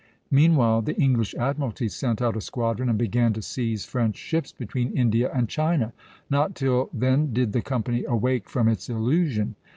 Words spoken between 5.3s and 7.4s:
and China; not till then